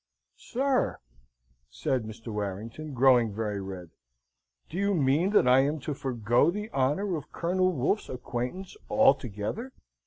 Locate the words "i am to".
5.47-5.93